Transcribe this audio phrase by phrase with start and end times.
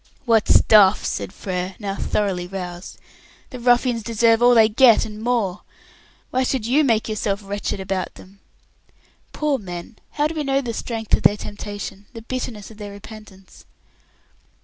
[0.25, 2.97] "What stuff!" said Frere, now thoroughly roused.
[3.51, 5.61] "The ruffians deserve all they get and more.
[6.31, 8.39] Why should you make yourself wretched about them?"
[9.31, 9.97] "Poor men!
[10.13, 13.63] How do we know the strength of their temptation, the bitterness of their repentance?"